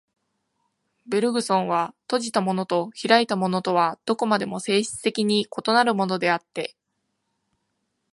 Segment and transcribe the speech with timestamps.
[1.05, 6.75] ベルグソンは、閉じたものと開いたものとはどこまでも性質的に異なるものであって、